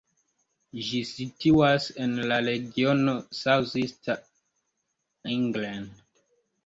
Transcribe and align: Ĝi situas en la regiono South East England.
Ĝi 0.85 1.01
situas 1.09 1.85
en 2.05 2.15
la 2.31 2.39
regiono 2.49 3.15
South 3.41 3.77
East 3.83 4.13
England. 5.35 6.03